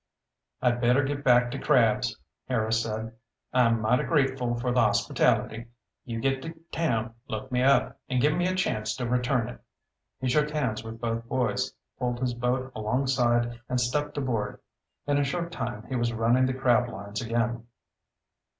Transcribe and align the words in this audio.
"I'd 0.63 0.81
better 0.81 1.03
get 1.03 1.23
back 1.23 1.51
to 1.51 1.59
crabs," 1.59 2.17
Harris 2.47 2.81
said. 2.81 3.13
"I'm 3.53 3.81
mighty 3.81 4.01
grateful 4.01 4.55
for 4.55 4.71
the 4.71 4.79
hospitality. 4.81 5.67
You 6.05 6.19
get 6.19 6.41
to 6.41 6.55
town, 6.71 7.13
look 7.27 7.51
me 7.51 7.61
up, 7.61 7.99
and 8.09 8.19
give 8.19 8.33
me 8.33 8.47
a 8.47 8.55
chance 8.55 8.95
to 8.95 9.07
return 9.07 9.47
it." 9.47 9.61
He 10.19 10.27
shook 10.27 10.49
hands 10.49 10.83
with 10.83 10.99
both 10.99 11.27
boys, 11.29 11.71
pulled 11.99 12.19
his 12.19 12.33
boat 12.33 12.71
alongside, 12.73 13.61
and 13.69 13.79
stepped 13.79 14.17
aboard. 14.17 14.59
In 15.05 15.19
a 15.19 15.23
short 15.23 15.51
time, 15.51 15.85
he 15.85 15.95
was 15.95 16.11
running 16.11 16.47
the 16.47 16.55
crab 16.55 16.89
lines 16.89 17.21
again. 17.21 17.67